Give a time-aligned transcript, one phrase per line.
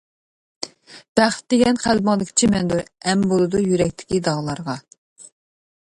[1.19, 4.81] بەخت دېگەن قەلبىڭدىكى چىمەندۇر، ئەم بولىدۇ يۈرەكتىكى داغلارغا.